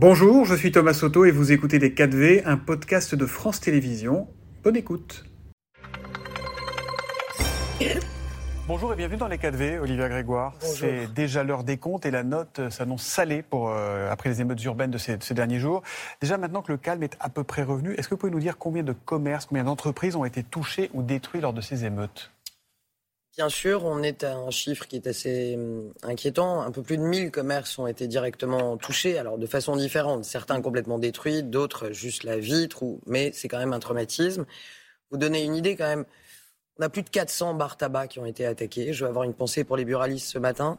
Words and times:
Bonjour, 0.00 0.44
je 0.44 0.54
suis 0.54 0.70
Thomas 0.70 0.92
Soto 0.92 1.24
et 1.24 1.32
vous 1.32 1.50
écoutez 1.50 1.80
Les 1.80 1.90
4V, 1.90 2.42
un 2.44 2.56
podcast 2.56 3.16
de 3.16 3.26
France 3.26 3.58
Télévisions. 3.58 4.28
Bonne 4.62 4.76
écoute. 4.76 5.24
Bonjour 8.68 8.92
et 8.92 8.96
bienvenue 8.96 9.18
dans 9.18 9.26
les 9.26 9.38
4V, 9.38 9.80
Olivia 9.80 10.08
Grégoire. 10.08 10.54
C'est 10.60 11.12
déjà 11.12 11.42
l'heure 11.42 11.64
des 11.64 11.78
comptes 11.78 12.06
et 12.06 12.12
la 12.12 12.22
note 12.22 12.60
s'annonce 12.70 13.02
salée 13.02 13.42
pour, 13.42 13.70
euh, 13.70 14.08
après 14.08 14.28
les 14.28 14.40
émeutes 14.40 14.62
urbaines 14.62 14.92
de 14.92 14.98
ces, 14.98 15.16
de 15.16 15.22
ces, 15.24 15.34
derniers 15.34 15.58
jours. 15.58 15.82
Déjà 16.20 16.38
maintenant 16.38 16.62
que 16.62 16.70
le 16.70 16.78
calme 16.78 17.02
est 17.02 17.16
à 17.18 17.28
peu 17.28 17.42
près 17.42 17.64
revenu, 17.64 17.94
est-ce 17.94 18.06
que 18.06 18.14
vous 18.14 18.20
pouvez 18.20 18.30
nous 18.30 18.38
dire 18.38 18.56
combien 18.56 18.84
de 18.84 18.92
commerces, 18.92 19.46
combien 19.46 19.64
d'entreprises 19.64 20.14
ont 20.14 20.24
été 20.24 20.44
touchées 20.44 20.90
ou 20.94 21.02
détruits 21.02 21.40
lors 21.40 21.52
de 21.52 21.60
ces 21.60 21.84
émeutes? 21.84 22.30
Bien 23.38 23.48
sûr, 23.48 23.84
on 23.84 24.02
est 24.02 24.24
à 24.24 24.34
un 24.34 24.50
chiffre 24.50 24.88
qui 24.88 24.96
est 24.96 25.06
assez 25.06 25.54
hum, 25.54 25.92
inquiétant. 26.02 26.60
Un 26.60 26.72
peu 26.72 26.82
plus 26.82 26.96
de 26.98 27.04
1000 27.04 27.30
commerces 27.30 27.78
ont 27.78 27.86
été 27.86 28.08
directement 28.08 28.76
touchés, 28.76 29.16
alors 29.16 29.38
de 29.38 29.46
façon 29.46 29.76
différente. 29.76 30.24
Certains 30.24 30.60
complètement 30.60 30.98
détruits, 30.98 31.44
d'autres 31.44 31.92
juste 31.92 32.24
la 32.24 32.36
vitre, 32.36 32.82
ou... 32.82 33.00
mais 33.06 33.30
c'est 33.32 33.46
quand 33.46 33.58
même 33.58 33.72
un 33.72 33.78
traumatisme. 33.78 34.44
Vous 35.12 35.18
donnez 35.18 35.44
une 35.44 35.54
idée 35.54 35.76
quand 35.76 35.86
même. 35.86 36.04
On 36.80 36.82
a 36.82 36.88
plus 36.88 37.04
de 37.04 37.10
400 37.10 37.54
bars 37.54 37.76
tabac 37.76 38.08
qui 38.08 38.18
ont 38.18 38.26
été 38.26 38.44
attaqués. 38.44 38.92
Je 38.92 39.04
vais 39.04 39.08
avoir 39.08 39.22
une 39.22 39.34
pensée 39.34 39.62
pour 39.62 39.76
les 39.76 39.84
buralistes 39.84 40.26
ce 40.26 40.40
matin. 40.40 40.76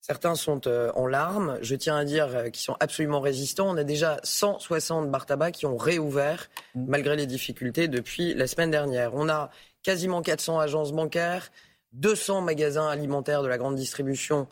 Certains 0.00 0.34
sont 0.34 0.66
euh, 0.66 0.90
en 0.96 1.06
larmes. 1.06 1.58
Je 1.62 1.76
tiens 1.76 1.96
à 1.96 2.04
dire 2.04 2.26
euh, 2.36 2.48
qu'ils 2.48 2.64
sont 2.64 2.76
absolument 2.80 3.20
résistants. 3.20 3.70
On 3.70 3.76
a 3.76 3.84
déjà 3.84 4.18
160 4.24 5.12
bars 5.12 5.26
tabac 5.26 5.52
qui 5.52 5.66
ont 5.66 5.76
réouvert 5.76 6.50
mmh. 6.74 6.86
malgré 6.88 7.14
les 7.14 7.26
difficultés 7.26 7.86
depuis 7.86 8.34
la 8.34 8.48
semaine 8.48 8.72
dernière. 8.72 9.14
On 9.14 9.28
a 9.28 9.52
quasiment 9.82 10.22
400 10.22 10.60
agences 10.60 10.92
bancaires, 10.92 11.50
200 11.92 12.40
magasins 12.42 12.88
alimentaires 12.88 13.42
de 13.42 13.48
la 13.48 13.58
grande 13.58 13.76
distribution, 13.76 14.48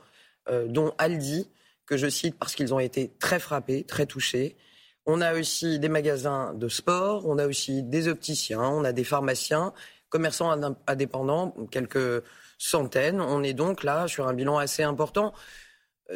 euh, 0.48 0.66
dont 0.68 0.92
Aldi, 0.98 1.48
que 1.86 1.96
je 1.96 2.08
cite 2.08 2.38
parce 2.38 2.54
qu'ils 2.54 2.72
ont 2.74 2.80
été 2.80 3.10
très 3.18 3.40
frappés, 3.40 3.84
très 3.84 4.06
touchés. 4.06 4.56
On 5.06 5.20
a 5.20 5.34
aussi 5.34 5.78
des 5.78 5.88
magasins 5.88 6.54
de 6.54 6.68
sport, 6.68 7.26
on 7.26 7.38
a 7.38 7.46
aussi 7.46 7.82
des 7.82 8.08
opticiens, 8.08 8.62
on 8.62 8.84
a 8.84 8.92
des 8.92 9.04
pharmaciens, 9.04 9.72
commerçants 10.08 10.54
indépendants, 10.86 11.54
quelques 11.70 12.22
centaines. 12.58 13.20
On 13.20 13.42
est 13.42 13.54
donc 13.54 13.82
là 13.82 14.06
sur 14.06 14.28
un 14.28 14.34
bilan 14.34 14.58
assez 14.58 14.82
important. 14.82 15.32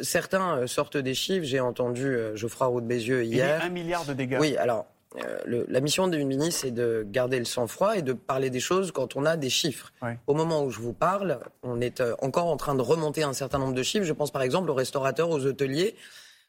Certains 0.01 0.59
euh, 0.59 0.67
sortent 0.67 0.97
des 0.97 1.13
chiffres. 1.13 1.45
J'ai 1.45 1.59
entendu 1.59 2.05
euh, 2.05 2.35
Geoffroy 2.35 2.67
Roux 2.67 2.81
de 2.81 2.87
Bézieux 2.87 3.23
hier. 3.23 3.57
Il 3.57 3.59
y 3.59 3.63
a 3.63 3.65
un 3.65 3.69
milliard 3.69 4.05
de 4.05 4.13
dégâts. 4.13 4.37
Oui, 4.39 4.55
alors 4.57 4.85
euh, 5.23 5.39
le, 5.45 5.65
la 5.69 5.79
mission 5.79 6.07
d'une 6.07 6.27
ministre, 6.27 6.61
c'est 6.61 6.71
de 6.71 7.05
garder 7.09 7.39
le 7.39 7.45
sang-froid 7.45 7.97
et 7.97 8.01
de 8.01 8.13
parler 8.13 8.49
des 8.49 8.59
choses 8.59 8.91
quand 8.91 9.15
on 9.15 9.25
a 9.25 9.37
des 9.37 9.49
chiffres. 9.49 9.93
Ouais. 10.01 10.17
Au 10.27 10.33
moment 10.33 10.63
où 10.63 10.71
je 10.71 10.79
vous 10.79 10.93
parle, 10.93 11.39
on 11.63 11.81
est 11.81 12.01
euh, 12.01 12.15
encore 12.21 12.47
en 12.47 12.57
train 12.57 12.75
de 12.75 12.81
remonter 12.81 13.23
un 13.23 13.33
certain 13.33 13.59
nombre 13.59 13.73
de 13.73 13.83
chiffres. 13.83 14.05
Je 14.05 14.13
pense 14.13 14.31
par 14.31 14.41
exemple 14.41 14.69
aux 14.69 14.73
restaurateurs, 14.75 15.29
aux 15.29 15.45
hôteliers. 15.45 15.95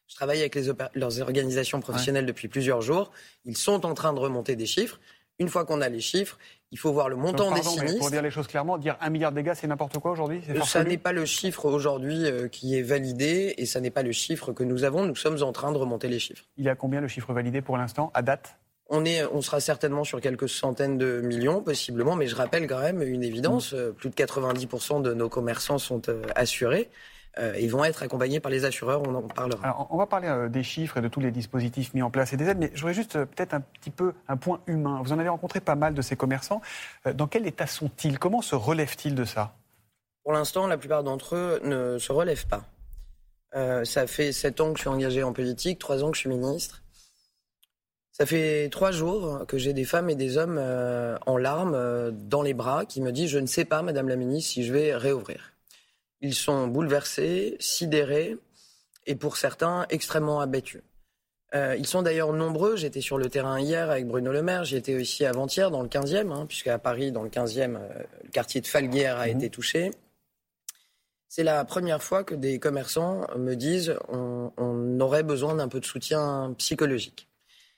Je 0.07 0.15
travaille 0.15 0.39
avec 0.39 0.55
les 0.55 0.71
leurs 0.95 1.21
organisations 1.21 1.81
professionnelles 1.81 2.23
ouais. 2.23 2.27
depuis 2.27 2.47
plusieurs 2.47 2.81
jours. 2.81 3.11
Ils 3.45 3.57
sont 3.57 3.85
en 3.85 3.93
train 3.93 4.13
de 4.13 4.19
remonter 4.19 4.55
des 4.55 4.65
chiffres. 4.65 4.99
Une 5.39 5.49
fois 5.49 5.65
qu'on 5.65 5.81
a 5.81 5.89
les 5.89 5.99
chiffres, 5.99 6.37
il 6.71 6.79
faut 6.79 6.91
voir 6.91 7.09
le 7.09 7.15
montant 7.15 7.49
Donc, 7.49 7.61
pardon, 7.61 7.71
des 7.71 7.77
sinistres. 7.77 7.99
Pour 7.99 8.11
dire 8.11 8.21
les 8.21 8.31
choses 8.31 8.47
clairement, 8.47 8.77
dire 8.77 8.97
un 8.99 9.09
milliard 9.09 9.31
de 9.31 9.37
dégâts, 9.37 9.53
c'est 9.55 9.67
n'importe 9.67 9.99
quoi 9.99 10.11
aujourd'hui 10.11 10.41
Ça 10.65 10.83
n'est 10.83 10.97
pas 10.97 11.11
le 11.13 11.25
chiffre 11.25 11.65
aujourd'hui 11.65 12.25
euh, 12.25 12.47
qui 12.47 12.77
est 12.77 12.81
validé 12.81 13.53
et 13.57 13.65
ça 13.65 13.79
n'est 13.79 13.91
pas 13.91 14.03
le 14.03 14.11
chiffre 14.11 14.51
que 14.51 14.63
nous 14.63 14.83
avons. 14.83 15.05
Nous 15.05 15.15
sommes 15.15 15.41
en 15.43 15.51
train 15.51 15.71
de 15.71 15.77
remonter 15.77 16.07
les 16.07 16.19
chiffres. 16.19 16.43
Il 16.57 16.65
y 16.65 16.69
a 16.69 16.75
combien 16.75 17.01
le 17.01 17.07
chiffre 17.07 17.31
validé 17.33 17.61
pour 17.61 17.77
l'instant, 17.77 18.11
à 18.13 18.21
date? 18.21 18.57
On, 18.89 19.05
est, 19.05 19.25
on 19.25 19.41
sera 19.41 19.59
certainement 19.59 20.03
sur 20.03 20.21
quelques 20.21 20.47
centaines 20.47 20.97
de 20.97 21.21
millions, 21.21 21.61
possiblement, 21.61 22.15
mais 22.15 22.27
je 22.27 22.35
rappelle 22.35 22.67
quand 22.67 22.79
même 22.79 23.01
une 23.01 23.23
évidence, 23.23 23.73
mmh. 23.73 23.93
plus 23.93 24.09
de 24.09 24.15
90% 24.15 25.01
de 25.01 25.13
nos 25.13 25.29
commerçants 25.29 25.77
sont 25.77 26.01
euh, 26.09 26.21
assurés. 26.35 26.89
Euh, 27.39 27.55
ils 27.59 27.69
vont 27.69 27.83
être 27.83 28.03
accompagnés 28.03 28.39
par 28.39 28.51
les 28.51 28.65
assureurs, 28.65 29.01
on 29.07 29.13
en 29.13 29.21
parlera. 29.21 29.63
Alors, 29.63 29.87
on 29.91 29.97
va 29.97 30.05
parler 30.05 30.27
euh, 30.27 30.49
des 30.49 30.63
chiffres 30.63 30.97
et 30.97 31.01
de 31.01 31.07
tous 31.07 31.19
les 31.19 31.31
dispositifs 31.31 31.93
mis 31.93 32.01
en 32.01 32.09
place 32.09 32.33
et 32.33 32.37
des 32.37 32.45
aides, 32.45 32.57
mais 32.59 32.71
je 32.73 32.81
voudrais 32.81 32.93
juste 32.93 33.15
euh, 33.15 33.25
peut-être 33.25 33.53
un 33.53 33.61
petit 33.61 33.91
peu 33.91 34.13
un 34.27 34.37
point 34.37 34.59
humain. 34.65 35.01
Vous 35.03 35.13
en 35.13 35.19
avez 35.19 35.29
rencontré 35.29 35.59
pas 35.59 35.75
mal 35.75 35.93
de 35.93 36.01
ces 36.01 36.15
commerçants. 36.15 36.61
Dans 37.13 37.27
quel 37.27 37.45
état 37.45 37.67
sont-ils? 37.67 38.17
Comment 38.17 38.41
se 38.41 38.55
relèvent-ils 38.55 39.15
de 39.15 39.25
ça? 39.25 39.53
Pour 40.23 40.33
l'instant, 40.33 40.67
la 40.67 40.77
plupart 40.77 41.03
d'entre 41.03 41.35
eux 41.35 41.61
ne 41.63 41.97
se 41.99 42.11
relèvent 42.11 42.47
pas. 42.47 42.63
Euh, 43.55 43.85
ça 43.85 44.07
fait 44.07 44.31
sept 44.31 44.59
ans 44.59 44.71
que 44.73 44.77
je 44.77 44.81
suis 44.81 44.89
engagé 44.89 45.23
en 45.23 45.33
politique, 45.33 45.79
trois 45.79 46.03
ans 46.03 46.11
que 46.11 46.15
je 46.17 46.21
suis 46.21 46.29
ministre. 46.29 46.83
Ça 48.11 48.25
fait 48.25 48.69
trois 48.69 48.91
jours 48.91 49.45
que 49.47 49.57
j'ai 49.57 49.73
des 49.73 49.85
femmes 49.85 50.09
et 50.09 50.15
des 50.15 50.37
hommes 50.37 50.57
euh, 50.59 51.17
en 51.25 51.37
larmes 51.37 51.75
euh, 51.75 52.11
dans 52.11 52.41
les 52.41 52.53
bras 52.53 52.85
qui 52.85 52.99
me 53.01 53.11
disent 53.11 53.29
Je 53.29 53.39
ne 53.39 53.45
sais 53.45 53.65
pas, 53.65 53.81
Madame 53.81 54.09
la 54.09 54.15
ministre, 54.15 54.51
si 54.51 54.63
je 54.63 54.73
vais 54.73 54.95
réouvrir. 54.95 55.53
Ils 56.21 56.35
sont 56.35 56.67
bouleversés, 56.67 57.57
sidérés 57.59 58.37
et 59.05 59.15
pour 59.15 59.37
certains 59.37 59.85
extrêmement 59.89 60.39
abattus. 60.39 60.81
Euh, 61.55 61.75
ils 61.77 61.87
sont 61.87 62.01
d'ailleurs 62.01 62.33
nombreux. 62.33 62.75
J'étais 62.75 63.01
sur 63.01 63.17
le 63.17 63.29
terrain 63.29 63.59
hier 63.59 63.89
avec 63.89 64.05
Bruno 64.05 64.31
Le 64.31 64.41
Maire. 64.41 64.65
J'y 64.65 64.75
étais 64.75 64.95
aussi 64.95 65.25
avant-hier 65.25 65.71
dans 65.71 65.81
le 65.81 65.87
15e, 65.87 66.31
hein, 66.31 66.45
puisqu'à 66.45 66.77
Paris, 66.77 67.11
dans 67.11 67.23
le 67.23 67.29
15e, 67.29 67.77
euh, 67.77 67.87
le 68.23 68.29
quartier 68.29 68.59
de 68.59 68.67
Falguière 68.67 69.17
a 69.17 69.27
mmh. 69.27 69.37
été 69.37 69.49
touché. 69.49 69.91
C'est 71.29 71.43
la 71.43 71.63
première 71.65 72.03
fois 72.03 72.23
que 72.23 72.35
des 72.35 72.59
commerçants 72.59 73.27
me 73.37 73.55
disent 73.55 73.95
on, 74.09 74.51
on 74.57 74.99
aurait 74.99 75.23
besoin 75.23 75.55
d'un 75.55 75.67
peu 75.67 75.79
de 75.79 75.85
soutien 75.85 76.53
psychologique. 76.57 77.27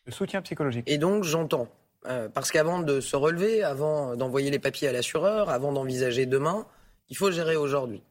Le 0.05 0.11
soutien 0.11 0.41
psychologique. 0.41 0.85
Et 0.87 0.97
donc 0.97 1.23
j'entends. 1.23 1.67
Euh, 2.07 2.29
parce 2.29 2.51
qu'avant 2.51 2.79
de 2.79 3.01
se 3.01 3.15
relever, 3.15 3.63
avant 3.63 4.15
d'envoyer 4.15 4.49
les 4.51 4.59
papiers 4.59 4.87
à 4.87 4.91
l'assureur, 4.91 5.49
avant 5.49 5.73
d'envisager 5.73 6.25
demain, 6.25 6.65
il 7.09 7.17
faut 7.17 7.31
gérer 7.31 7.55
aujourd'hui. 7.55 8.01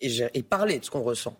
Et, 0.00 0.10
et, 0.34 0.42
parler 0.42 0.78
de 0.78 0.84
ce 0.84 0.90
qu'on 0.90 1.02
ressent. 1.02 1.36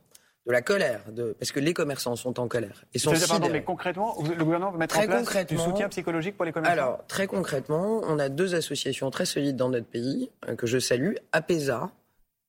De 0.47 0.53
la 0.53 0.63
colère, 0.63 1.01
de... 1.11 1.35
parce 1.39 1.53
que 1.53 1.61
les 1.61 1.73
commerçants 1.73 2.17
sont 2.17 2.39
en 2.39 2.49
colère. 2.49 2.85
Et 2.93 2.99
sont 2.99 3.13
pardon, 3.29 3.49
mais 3.51 3.65
concrètement, 3.65 4.17
le 4.23 4.45
gouvernement 4.45 4.73
va 4.73 4.79
mettre 4.79 4.95
très 4.95 5.05
en 5.05 5.25
place 5.25 5.47
du 5.47 5.57
soutien 5.57 5.89
psychologique 5.89 6.37
pour 6.37 6.45
les 6.45 6.53
commerçants 6.53 6.73
Alors, 6.73 7.07
très 7.07 7.27
concrètement, 7.27 8.03
on 8.05 8.19
a 8.19 8.29
deux 8.29 8.55
associations 8.55 9.11
très 9.11 9.25
solides 9.25 9.57
dans 9.57 9.71
notre 9.71 9.87
pays, 9.87 10.31
euh, 10.47 10.55
que 10.55 10.67
je 10.67 10.79
salue, 10.79 11.15
APESA, 11.33 11.91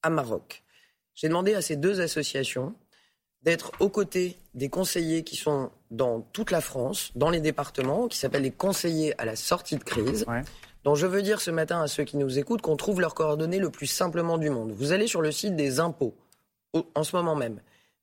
à 0.03 0.09
Maroc. 0.09 0.63
J'ai 1.15 1.29
demandé 1.29 1.55
à 1.55 1.61
ces 1.61 1.77
deux 1.77 2.01
associations 2.01 2.75
d'être 3.41 3.71
aux 3.79 3.89
côtés 3.89 4.37
des 4.55 4.69
conseillers 4.69 5.23
qui 5.23 5.37
sont 5.37 5.71
dans 5.91 6.19
toute 6.19 6.51
la 6.51 6.61
France, 6.61 7.11
dans 7.15 7.29
les 7.29 7.39
départements, 7.39 8.07
qui 8.07 8.17
s'appellent 8.17 8.41
les 8.41 8.51
conseillers 8.51 9.19
à 9.21 9.25
la 9.25 9.35
sortie 9.35 9.77
de 9.77 9.83
crise. 9.83 10.25
Ouais. 10.27 10.41
Donc 10.85 10.95
je 10.97 11.07
veux 11.07 11.23
dire 11.23 11.41
ce 11.41 11.49
matin 11.49 11.81
à 11.81 11.87
ceux 11.87 12.03
qui 12.03 12.15
nous 12.15 12.37
écoutent 12.37 12.61
qu'on 12.61 12.77
trouve 12.77 13.01
leurs 13.01 13.15
coordonnées 13.15 13.57
le 13.57 13.71
plus 13.71 13.87
simplement 13.87 14.37
du 14.37 14.51
monde. 14.51 14.71
Vous 14.71 14.91
allez 14.91 15.07
sur 15.07 15.21
le 15.21 15.31
site 15.31 15.55
des 15.55 15.79
impôts, 15.79 16.15
en 16.93 17.03
ce 17.03 17.15
moment 17.15 17.35
même. 17.35 17.59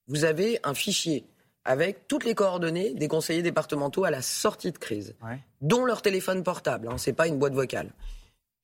Vous 0.09 0.25
avez 0.25 0.59
un 0.65 0.75
fichier 0.75 1.25
avec 1.65 2.09
toutes 2.09 2.25
les 2.25 2.34
coordonnées 2.34 2.92
des 2.94 3.06
conseillers 3.06 3.42
départementaux 3.42 4.03
à 4.03 4.10
la 4.10 4.21
sortie 4.21 4.72
de 4.72 4.78
crise, 4.78 5.15
ouais. 5.22 5.38
dont 5.60 5.84
leur 5.84 6.03
téléphone 6.03 6.42
portable. 6.42 6.88
Hein, 6.88 6.98
c'est 6.98 7.12
pas 7.12 7.28
une 7.28 7.38
boîte 7.38 7.54
vocale. 7.54 7.92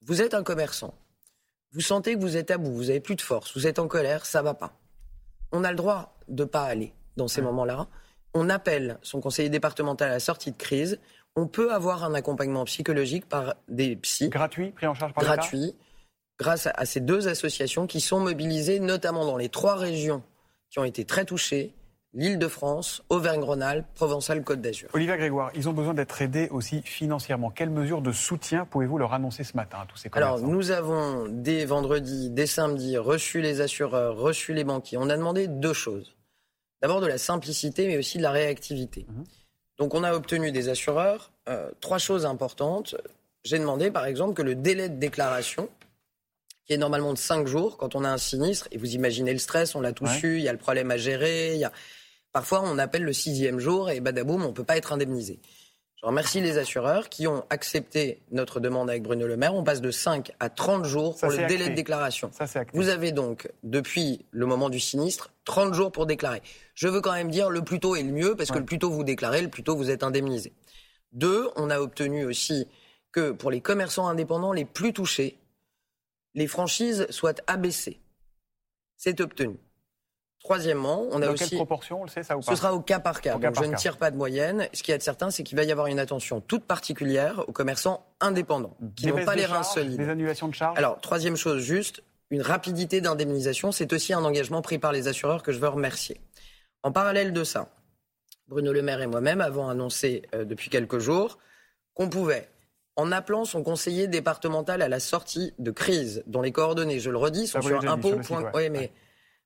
Vous 0.02 0.20
êtes 0.20 0.34
un 0.34 0.42
commerçant. 0.42 0.94
Vous 1.70 1.80
sentez 1.80 2.16
que 2.16 2.20
vous 2.20 2.36
êtes 2.36 2.50
à 2.50 2.58
bout, 2.58 2.72
vous 2.72 2.90
avez 2.90 2.98
plus 2.98 3.14
de 3.14 3.20
force, 3.20 3.54
vous 3.54 3.68
êtes 3.68 3.78
en 3.78 3.86
colère, 3.86 4.26
ça 4.26 4.42
va 4.42 4.54
pas. 4.54 4.72
On 5.52 5.62
a 5.62 5.70
le 5.70 5.76
droit 5.76 6.16
de 6.26 6.42
pas 6.42 6.64
aller 6.64 6.92
dans 7.16 7.28
ces 7.28 7.40
ouais. 7.40 7.46
moments-là. 7.46 7.86
On 8.34 8.50
appelle 8.50 8.98
son 9.02 9.20
conseiller 9.20 9.48
départemental 9.48 10.08
à 10.08 10.14
la 10.14 10.20
sortie 10.20 10.50
de 10.50 10.56
crise. 10.56 10.98
On 11.36 11.46
peut 11.46 11.72
avoir 11.72 12.04
un 12.04 12.14
accompagnement 12.14 12.64
psychologique 12.64 13.28
par 13.28 13.54
des 13.68 13.96
psys. 13.96 14.28
Gratuit, 14.28 14.70
pris 14.70 14.86
en 14.86 14.94
charge 14.94 15.14
par 15.14 15.24
Gratuit, 15.24 15.74
grâce 16.38 16.66
à, 16.66 16.70
à 16.70 16.84
ces 16.84 17.00
deux 17.00 17.28
associations 17.28 17.86
qui 17.86 18.00
sont 18.00 18.20
mobilisées 18.20 18.80
notamment 18.80 19.24
dans 19.24 19.36
les 19.36 19.48
trois 19.48 19.76
régions 19.76 20.22
qui 20.70 20.78
ont 20.78 20.84
été 20.84 21.04
très 21.04 21.24
touchées, 21.24 21.74
l'Île-de-France, 22.14 23.02
Auvergne-Rhône-Alpes, 23.10 23.86
Provence-Alpes-Côte 23.94 24.60
d'Azur. 24.60 24.88
Olivier 24.92 25.16
Grégoire, 25.16 25.50
ils 25.54 25.68
ont 25.68 25.72
besoin 25.72 25.94
d'être 25.94 26.20
aidés 26.22 26.48
aussi 26.50 26.82
financièrement. 26.82 27.50
Quelles 27.50 27.70
mesures 27.70 28.02
de 28.02 28.12
soutien 28.12 28.64
pouvez-vous 28.64 28.98
leur 28.98 29.12
annoncer 29.12 29.44
ce 29.44 29.56
matin 29.56 29.78
à 29.82 29.86
tous 29.86 29.96
ces 29.96 30.10
commerçants 30.10 30.36
Alors, 30.36 30.48
nous 30.48 30.70
avons 30.70 31.26
dès 31.28 31.64
vendredi, 31.64 32.30
dès 32.30 32.46
samedi, 32.46 32.96
reçu 32.96 33.40
les 33.40 33.60
assureurs, 33.60 34.16
reçu 34.16 34.54
les 34.54 34.64
banquiers. 34.64 34.98
On 34.98 35.10
a 35.10 35.16
demandé 35.16 35.48
deux 35.48 35.72
choses. 35.72 36.16
D'abord 36.80 37.00
de 37.00 37.06
la 37.06 37.18
simplicité, 37.18 37.86
mais 37.86 37.98
aussi 37.98 38.18
de 38.18 38.22
la 38.22 38.30
réactivité. 38.30 39.06
Mmh. 39.08 39.22
Donc, 39.78 39.94
on 39.94 40.02
a 40.02 40.12
obtenu 40.12 40.52
des 40.52 40.68
assureurs 40.68 41.30
euh, 41.48 41.70
trois 41.80 41.98
choses 41.98 42.26
importantes. 42.26 42.96
J'ai 43.44 43.58
demandé, 43.58 43.90
par 43.90 44.06
exemple, 44.06 44.34
que 44.34 44.42
le 44.42 44.54
délai 44.54 44.88
de 44.88 44.96
déclaration 44.96 45.68
qui 46.68 46.74
est 46.74 46.78
normalement 46.78 47.14
de 47.14 47.18
5 47.18 47.46
jours 47.46 47.78
quand 47.78 47.94
on 47.94 48.04
a 48.04 48.10
un 48.10 48.18
sinistre. 48.18 48.68
Et 48.72 48.78
vous 48.78 48.94
imaginez 48.94 49.32
le 49.32 49.38
stress, 49.38 49.74
on 49.74 49.80
l'a 49.80 49.92
tous 49.92 50.04
ouais. 50.04 50.20
eu, 50.22 50.36
il 50.36 50.42
y 50.42 50.48
a 50.48 50.52
le 50.52 50.58
problème 50.58 50.90
à 50.90 50.98
gérer. 50.98 51.54
Il 51.54 51.60
y 51.60 51.64
a... 51.64 51.72
Parfois, 52.30 52.60
on 52.62 52.76
appelle 52.78 53.04
le 53.04 53.14
sixième 53.14 53.58
jour 53.58 53.88
et 53.88 54.00
badaboum, 54.00 54.44
on 54.44 54.48
ne 54.48 54.52
peut 54.52 54.64
pas 54.64 54.76
être 54.76 54.92
indemnisé. 54.92 55.40
Je 56.00 56.06
remercie 56.06 56.40
les 56.40 56.58
assureurs 56.58 57.08
qui 57.08 57.26
ont 57.26 57.44
accepté 57.50 58.20
notre 58.30 58.60
demande 58.60 58.88
avec 58.88 59.02
Bruno 59.02 59.26
Le 59.26 59.36
Maire. 59.36 59.54
On 59.54 59.64
passe 59.64 59.80
de 59.80 59.90
5 59.90 60.30
à 60.38 60.48
30 60.48 60.84
jours 60.84 61.18
Ça, 61.18 61.26
pour 61.26 61.36
le 61.36 61.42
acté. 61.42 61.56
délai 61.56 61.70
de 61.70 61.74
déclaration. 61.74 62.30
Ça, 62.32 62.46
vous 62.72 62.88
avez 62.88 63.10
donc, 63.10 63.50
depuis 63.64 64.24
le 64.30 64.46
moment 64.46 64.70
du 64.70 64.78
sinistre, 64.78 65.32
30 65.44 65.74
jours 65.74 65.90
pour 65.90 66.06
déclarer. 66.06 66.40
Je 66.74 66.86
veux 66.86 67.00
quand 67.00 67.12
même 67.12 67.32
dire 67.32 67.50
le 67.50 67.62
plus 67.62 67.80
tôt 67.80 67.96
est 67.96 68.04
le 68.04 68.12
mieux, 68.12 68.36
parce 68.36 68.50
ouais. 68.50 68.54
que 68.54 68.60
le 68.60 68.64
plus 68.64 68.78
tôt 68.78 68.90
vous 68.90 69.02
déclarez, 69.02 69.42
le 69.42 69.48
plus 69.48 69.64
tôt 69.64 69.76
vous 69.76 69.90
êtes 69.90 70.04
indemnisé. 70.04 70.52
Deux, 71.12 71.48
on 71.56 71.68
a 71.68 71.80
obtenu 71.80 72.24
aussi 72.24 72.68
que 73.10 73.32
pour 73.32 73.50
les 73.50 73.60
commerçants 73.60 74.06
indépendants 74.06 74.52
les 74.52 74.64
plus 74.64 74.92
touchés, 74.92 75.36
les 76.34 76.46
franchises 76.46 77.08
soient 77.10 77.34
abaissées. 77.48 77.98
C'est 78.96 79.20
obtenu. 79.20 79.56
Troisièmement, 80.48 81.06
on 81.10 81.20
a 81.20 81.26
Dans 81.26 81.32
aussi. 81.32 81.50
quelle 81.50 81.58
proportion, 81.58 82.00
on 82.00 82.04
le 82.04 82.08
sait 82.10 82.22
ça 82.22 82.36
ou 82.36 82.40
pas 82.40 82.50
Ce 82.50 82.56
sera 82.56 82.72
au 82.72 82.80
cas 82.80 83.00
par 83.00 83.20
cas. 83.20 83.36
Au 83.36 83.38
cas 83.38 83.48
Donc 83.48 83.54
par 83.56 83.64
je 83.64 83.68
ne 83.68 83.74
cas. 83.74 83.78
tire 83.78 83.96
pas 83.98 84.10
de 84.10 84.16
moyenne. 84.16 84.66
Ce 84.72 84.82
qui 84.82 84.92
est 84.92 85.02
certain, 85.02 85.30
c'est 85.30 85.42
qu'il 85.42 85.56
va 85.58 85.64
y 85.64 85.72
avoir 85.72 85.88
une 85.88 85.98
attention 85.98 86.40
toute 86.40 86.64
particulière 86.64 87.44
aux 87.48 87.52
commerçants 87.52 88.06
indépendants, 88.20 88.74
qui 88.96 89.08
n'ont 89.08 89.24
pas 89.24 89.34
les 89.34 89.44
reins 89.44 89.62
solides. 89.62 89.98
Des 89.98 90.08
annulations 90.08 90.48
de 90.48 90.54
charges 90.54 90.78
Alors, 90.78 91.00
troisième 91.00 91.36
chose, 91.36 91.62
juste, 91.62 92.02
une 92.30 92.40
rapidité 92.42 93.00
d'indemnisation, 93.02 93.72
c'est 93.72 93.92
aussi 93.92 94.14
un 94.14 94.24
engagement 94.24 94.62
pris 94.62 94.78
par 94.78 94.92
les 94.92 95.06
assureurs 95.06 95.42
que 95.42 95.52
je 95.52 95.58
veux 95.58 95.68
remercier. 95.68 96.20
En 96.82 96.92
parallèle 96.92 97.32
de 97.34 97.44
ça, 97.44 97.68
Bruno 98.48 98.72
Le 98.72 98.80
Maire 98.80 99.02
et 99.02 99.06
moi-même 99.06 99.42
avons 99.42 99.68
annoncé 99.68 100.22
euh, 100.34 100.44
depuis 100.46 100.70
quelques 100.70 100.98
jours 100.98 101.38
qu'on 101.92 102.08
pouvait, 102.08 102.48
en 102.96 103.12
appelant 103.12 103.44
son 103.44 103.62
conseiller 103.62 104.06
départemental 104.08 104.80
à 104.82 104.88
la 104.88 104.98
sortie 105.00 105.52
de 105.58 105.70
crise, 105.70 106.22
dont 106.26 106.40
les 106.40 106.52
coordonnées, 106.52 107.00
je 107.00 107.10
le 107.10 107.18
redis, 107.18 107.46
sont 107.48 107.60
Ça, 107.60 107.68
sur 107.68 107.80
déjà 107.80 107.94
dit, 107.96 108.02
sur 108.08 108.10
impôt. 108.10 108.16
le 108.18 108.22
site, 108.22 108.36
Oui, 108.54 108.62
ouais. 108.62 108.70
mais 108.70 108.78
Ouais. 108.78 108.92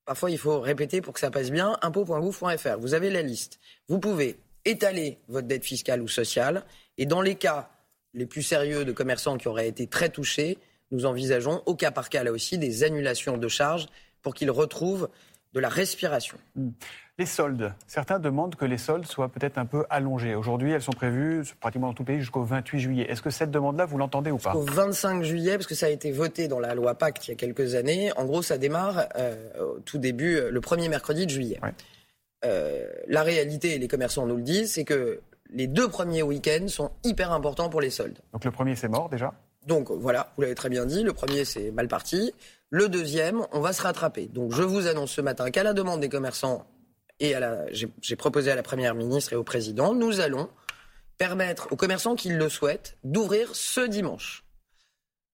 Parfois 0.04 0.31
il 0.31 0.38
faut 0.38 0.60
répéter 0.60 1.00
pour 1.00 1.14
que 1.14 1.20
ça 1.20 1.31
passe 1.31 1.50
bien, 1.50 1.78
impôt.gouv.fr. 1.82 2.78
Vous 2.78 2.94
avez 2.94 3.10
la 3.10 3.22
liste. 3.22 3.60
Vous 3.88 3.99
pouvez 3.99 4.38
étaler 4.64 5.19
votre 5.28 5.46
dette 5.46 5.64
fiscale 5.64 6.02
ou 6.02 6.08
sociale, 6.08 6.64
et 6.99 7.06
dans 7.06 7.20
les 7.20 7.34
cas 7.34 7.70
les 8.14 8.26
plus 8.26 8.43
sérieux 8.43 8.84
de 8.84 8.93
commerçants 8.93 9.38
qui 9.38 9.49
auraient 9.49 9.69
été 9.69 9.87
très 9.87 10.10
touchés, 10.10 10.58
nous 10.90 11.06
envisageons 11.06 11.62
au 11.66 11.75
cas 11.75 11.90
par 11.90 12.10
cas 12.10 12.22
là 12.22 12.32
aussi 12.32 12.58
des 12.58 12.84
annulations 12.84 13.38
de 13.38 13.49
charges 13.49 13.87
pour 14.20 14.34
qu'ils 14.34 14.50
retrouvent 14.50 15.08
de 15.52 15.60
la 15.60 15.69
respiration. 15.69 16.38
Les 17.19 17.26
soldes. 17.26 17.75
Certains 17.87 18.19
demandent 18.19 18.56
que 18.56 18.64
les 18.64 18.78
soldes 18.78 19.06
soient 19.06 19.28
peut-être 19.28 19.58
un 19.58 19.66
peu 19.66 19.84
allongés. 19.90 20.34
Aujourd'hui, 20.34 20.72
elles 20.72 20.82
sont 20.82 20.93
prévues 20.93 21.44
pratiquement 21.60 21.88
dans 21.88 21.93
tout 21.93 22.02
le 22.02 22.06
pays 22.06 22.20
jusqu'au 22.20 22.43
28 22.43 22.81
juillet. 22.81 23.10
Est-ce 23.10 23.20
que 23.20 23.31
cette 23.31 23.50
demande-là, 23.50 23.84
vous 23.84 23.99
l'entendez 23.99 24.31
ou 24.31 24.38
pas? 24.38 24.54
Au 24.54 24.62
25 24.62 25.22
juillet, 25.22 25.52
parce 25.52 25.66
que 25.66 25.75
ça 25.75 25.87
a 25.87 25.90
été 25.90 26.10
voté 26.10 26.49
dans 26.49 26.58
la 26.58 26.75
loi 26.75 26.94
Pacte 26.94 27.28
il 27.28 27.32
y 27.32 27.34
a 27.34 27.37
quelques 27.37 27.75
années, 27.75 28.12
en 28.16 28.25
gros 28.25 28.43
ça 28.43 28.56
démarre 28.56 29.08
euh, 29.16 29.37
au 29.60 29.81
tout 29.81 29.99
début, 29.99 30.37
euh, 30.37 30.50
le 30.50 30.60
premier 30.60 30.88
mercredi 30.88 31.26
de 31.26 31.31
juillet. 31.31 31.60
Ouais. 31.62 31.75
Euh, 32.44 32.88
la 33.06 33.22
réalité, 33.22 33.75
et 33.75 33.78
les 33.78 33.88
commerçants 33.88 34.26
nous 34.26 34.37
le 34.37 34.43
disent, 34.43 34.72
c'est 34.72 34.84
que 34.84 35.20
les 35.50 35.66
deux 35.66 35.88
premiers 35.88 36.22
week-ends 36.22 36.69
sont 36.69 36.90
hyper 37.05 37.31
importants 37.31 37.69
pour 37.69 37.81
les 37.81 37.90
soldes. 37.90 38.19
Donc 38.32 38.44
le 38.44 38.50
premier, 38.50 38.75
c'est 38.75 38.88
mort 38.88 39.08
déjà? 39.10 39.34
Donc 39.67 39.91
voilà, 39.91 40.32
vous 40.37 40.43
l'avez 40.43 40.55
très 40.55 40.69
bien 40.69 40.87
dit, 40.87 41.03
le 41.03 41.12
premier 41.12 41.44
c'est 41.44 41.70
mal 41.70 41.88
parti. 41.88 42.32
Le 42.70 42.88
deuxième, 42.88 43.47
on 43.53 43.61
va 43.61 43.73
se 43.73 43.82
rattraper. 43.82 44.26
Donc 44.26 44.53
je 44.55 44.62
vous 44.62 44.87
annonce 44.87 45.12
ce 45.12 45.20
matin 45.20 45.50
qu'à 45.50 45.62
la 45.62 45.73
demande 45.73 46.00
des 46.00 46.09
commerçants 46.09 46.67
et 47.20 47.35
à 47.35 47.41
la, 47.41 47.67
j'ai 47.70 48.17
proposé 48.17 48.50
à 48.50 48.56
la 48.56 48.62
Première 48.62 48.94
ministre 48.94 49.32
et 49.32 49.37
au 49.37 49.44
Président, 49.44 49.94
nous 49.94 50.20
allons 50.20 50.49
permettre 51.19 51.69
aux 51.70 51.76
commerçants 51.76 52.17
qui 52.17 52.31
le 52.31 52.49
souhaitent 52.49 52.97
d'ouvrir 53.05 53.55
ce 53.55 53.81
dimanche. 53.81 54.44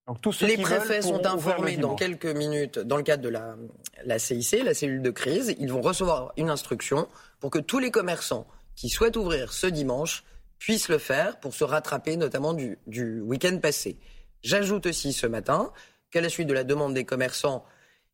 Donc 0.06 0.20
tous 0.20 0.32
ceux 0.32 0.46
Les 0.46 0.56
qui 0.56 0.62
préfets 0.62 1.02
sont 1.02 1.24
informés 1.26 1.76
dans 1.76 1.94
quelques 1.94 2.26
minutes, 2.26 2.78
dans 2.78 2.96
le 2.96 3.02
cadre 3.02 3.22
de 3.22 3.28
la, 3.28 3.56
la 4.04 4.18
CIC, 4.18 4.64
la 4.64 4.74
cellule 4.74 5.02
de 5.02 5.10
crise. 5.10 5.54
Ils 5.58 5.70
vont 5.72 5.82
recevoir 5.82 6.32
une 6.36 6.50
instruction 6.50 7.08
pour 7.40 7.50
que 7.50 7.58
tous 7.58 7.78
les 7.78 7.90
commerçants 7.90 8.46
qui 8.74 8.88
souhaitent 8.88 9.16
ouvrir 9.16 9.52
ce 9.52 9.66
dimanche 9.66 10.24
puissent 10.58 10.88
le 10.88 10.98
faire 10.98 11.38
pour 11.40 11.54
se 11.54 11.64
rattraper 11.64 12.16
notamment 12.16 12.52
du, 12.52 12.78
du 12.86 13.20
week-end 13.20 13.58
passé. 13.58 13.98
J'ajoute 14.42 14.86
aussi 14.86 15.12
ce 15.12 15.26
matin 15.26 15.72
qu'à 16.10 16.20
la 16.20 16.28
suite 16.28 16.48
de 16.48 16.54
la 16.54 16.64
demande 16.64 16.94
des 16.94 17.04
commerçants, 17.04 17.64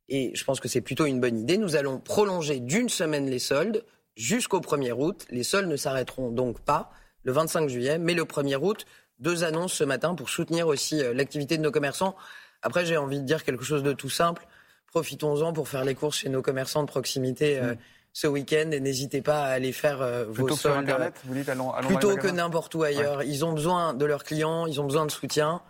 et 0.08 0.32
je 0.34 0.44
pense 0.44 0.60
que 0.60 0.68
c'est 0.68 0.80
plutôt 0.80 1.06
une 1.06 1.20
bonne 1.20 1.38
idée, 1.38 1.56
nous 1.56 1.76
allons 1.76 1.98
prolonger 1.98 2.60
d'une 2.60 2.88
semaine 2.88 3.28
les 3.28 3.38
soldes 3.38 3.84
jusqu'au 4.16 4.60
1er 4.60 4.92
août. 4.92 5.26
Les 5.30 5.44
soldes 5.44 5.68
ne 5.68 5.76
s'arrêteront 5.76 6.30
donc 6.30 6.60
pas 6.60 6.90
le 7.22 7.32
25 7.32 7.68
juillet, 7.68 7.98
mais 7.98 8.14
le 8.14 8.24
1er 8.24 8.56
août. 8.56 8.86
Deux 9.18 9.44
annonces 9.44 9.72
ce 9.72 9.84
matin 9.84 10.14
pour 10.14 10.28
soutenir 10.28 10.66
aussi 10.66 11.02
euh, 11.02 11.14
l'activité 11.14 11.56
de 11.56 11.62
nos 11.62 11.70
commerçants. 11.70 12.16
Après, 12.62 12.84
j'ai 12.84 12.96
envie 12.96 13.20
de 13.20 13.24
dire 13.24 13.44
quelque 13.44 13.64
chose 13.64 13.82
de 13.82 13.92
tout 13.92 14.10
simple. 14.10 14.46
Profitons-en 14.88 15.52
pour 15.52 15.68
faire 15.68 15.84
les 15.84 15.94
courses 15.94 16.18
chez 16.18 16.28
nos 16.28 16.42
commerçants 16.42 16.82
de 16.82 16.88
proximité 16.88 17.58
euh, 17.58 17.74
ce 18.12 18.26
week-end 18.26 18.70
et 18.72 18.80
n'hésitez 18.80 19.22
pas 19.22 19.44
à 19.44 19.48
aller 19.48 19.72
faire 19.72 20.02
euh, 20.02 20.24
vos 20.24 20.32
Mm. 20.32 20.34
Plutôt 20.34 20.54
que 20.54 20.60
sur 20.60 20.70
soldes. 20.70 20.84
Internet, 20.84 21.14
vous 21.24 21.34
dites 21.34 21.48
allons, 21.48 21.72
allons 21.72 21.88
Plutôt 21.88 22.16
que 22.16 22.28
n'importe 22.28 22.74
où 22.74 22.82
ailleurs. 22.82 23.22
Ils 23.22 23.44
ont 23.44 23.52
besoin 23.52 23.94
de 23.94 24.04
leurs 24.04 24.24
clients, 24.24 24.66
ils 24.66 24.80
ont 24.80 24.84
besoin 24.84 25.06
de 25.06 25.10
soutien 25.10 25.62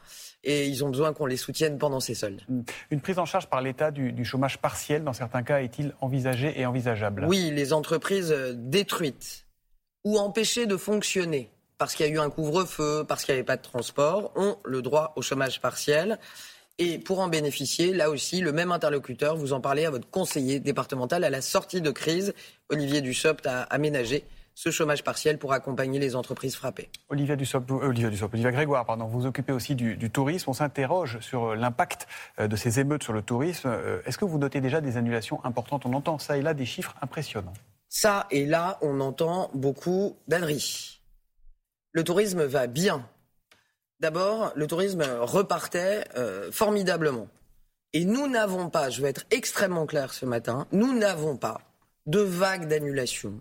et 0.44 0.66
ils 0.66 0.84
ont 0.84 0.88
besoin 0.88 1.12
qu'on 1.12 1.26
les 1.26 1.36
soutienne 1.36 1.78
pendant 1.78 2.00
ces 2.00 2.14
soldes. 2.14 2.42
Une 2.90 3.00
prise 3.00 3.18
en 3.18 3.26
charge 3.26 3.46
par 3.48 3.60
l'État 3.60 3.90
du, 3.90 4.12
du 4.12 4.24
chômage 4.24 4.58
partiel, 4.58 5.04
dans 5.04 5.12
certains 5.12 5.42
cas, 5.42 5.60
est-il 5.62 5.94
envisagée 6.00 6.58
et 6.58 6.66
envisageable? 6.66 7.24
Oui, 7.26 7.50
les 7.52 7.72
entreprises 7.72 8.32
euh, 8.32 8.52
détruites 8.54 9.46
ou 10.04 10.18
empêchées 10.18 10.66
de 10.66 10.76
fonctionner 10.76 11.50
parce 11.78 11.94
qu'il 11.94 12.06
y 12.06 12.08
a 12.08 12.12
eu 12.12 12.18
un 12.18 12.30
couvre-feu, 12.30 13.04
parce 13.06 13.24
qu'il 13.24 13.34
n'y 13.34 13.40
avait 13.40 13.46
pas 13.46 13.56
de 13.56 13.62
transport, 13.62 14.32
ont 14.36 14.56
le 14.64 14.80
droit 14.80 15.12
au 15.16 15.22
chômage 15.22 15.60
partiel. 15.60 16.18
Et 16.78 16.98
pour 16.98 17.20
en 17.20 17.28
bénéficier, 17.28 17.92
là 17.92 18.10
aussi, 18.10 18.40
le 18.40 18.52
même 18.52 18.72
interlocuteur, 18.72 19.36
vous 19.36 19.52
en 19.52 19.60
parlez 19.60 19.84
à 19.84 19.90
votre 19.90 20.08
conseiller 20.08 20.60
départemental 20.60 21.24
à 21.24 21.30
la 21.30 21.40
sortie 21.40 21.80
de 21.80 21.90
crise. 21.90 22.34
Olivier 22.68 23.00
Dussopt 23.00 23.46
a 23.46 23.62
aménagé 23.62 24.24
ce 24.54 24.70
chômage 24.70 25.02
partiel 25.02 25.38
pour 25.38 25.52
accompagner 25.52 25.98
les 25.98 26.16
entreprises 26.16 26.54
frappées. 26.54 26.88
Olivia 27.08 27.36
Dussopt, 27.36 27.70
euh, 27.70 27.88
Olivia 27.88 28.10
Dussopt, 28.10 28.34
Olivia 28.34 28.52
Grégoire, 28.52 28.84
pardon, 28.84 29.06
vous 29.06 29.20
vous 29.20 29.26
occupez 29.26 29.52
aussi 29.52 29.74
du, 29.74 29.96
du 29.96 30.10
tourisme. 30.10 30.50
On 30.50 30.54
s'interroge 30.54 31.18
sur 31.20 31.50
euh, 31.50 31.54
l'impact 31.56 32.06
euh, 32.38 32.48
de 32.48 32.56
ces 32.56 32.80
émeutes 32.80 33.02
sur 33.02 33.12
le 33.12 33.22
tourisme. 33.22 33.70
Est-ce 34.06 34.18
que 34.18 34.24
vous 34.24 34.38
notez 34.38 34.60
déjà 34.60 34.80
des 34.80 34.96
annulations 34.96 35.44
importantes? 35.44 35.86
On 35.86 35.92
entend 35.92 36.18
ça 36.18 36.36
et 36.36 36.42
là 36.42 36.54
des 36.54 36.66
chiffres 36.66 36.94
impressionnants. 37.02 37.52
Ça, 37.88 38.26
et 38.30 38.44
là, 38.44 38.78
on 38.82 39.00
entend 39.00 39.50
beaucoup 39.54 40.16
d'âneries. 40.26 41.00
Le 41.92 42.02
tourisme 42.02 42.42
va 42.42 42.66
bien. 42.66 43.08
D'abord, 44.00 44.52
le 44.56 44.66
tourisme 44.66 45.04
repartait 45.20 46.04
euh, 46.16 46.50
formidablement. 46.50 47.28
Et 47.92 48.04
nous 48.04 48.26
n'avons 48.26 48.68
pas, 48.68 48.90
je 48.90 49.00
vais 49.00 49.10
être 49.10 49.24
extrêmement 49.30 49.86
clair 49.86 50.12
ce 50.12 50.26
matin, 50.26 50.66
nous 50.72 50.98
n'avons 50.98 51.36
pas 51.36 51.60
de 52.06 52.18
vagues 52.18 52.66
d'annulation, 52.66 53.40